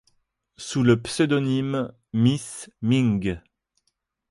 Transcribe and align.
Sous 0.57 0.81
le 0.81 0.99
pseudonyme 0.99 1.93
Miss 2.11 2.71
Ming. 2.81 3.39